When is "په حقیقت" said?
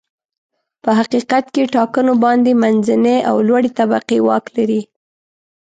0.83-1.45